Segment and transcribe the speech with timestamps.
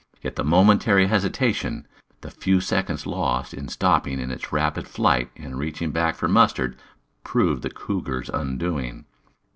[0.23, 1.87] Yet the momentary hesitation,
[2.21, 6.75] the few seconds lost in stopping in its rapid flight and reaching back for Mustard,
[7.23, 9.05] proved the cougar's undoing.